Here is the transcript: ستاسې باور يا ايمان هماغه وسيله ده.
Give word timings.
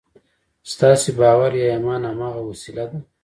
ستاسې 0.73 1.09
باور 1.19 1.51
يا 1.61 1.65
ايمان 1.73 2.01
هماغه 2.09 2.41
وسيله 2.49 2.85
ده. 2.91 2.99